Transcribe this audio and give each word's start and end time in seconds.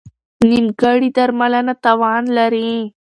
نیمګړې 0.49 1.09
درملنه 1.15 1.73
تاوان 1.83 2.23
لري. 2.37 2.71